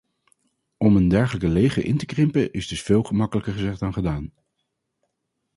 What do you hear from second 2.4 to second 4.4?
is dus veel gemakkelijker gezegd dan gedaan.